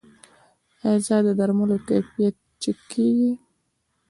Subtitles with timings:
[0.91, 3.31] آیا د درملو کیفیت چک کیږي؟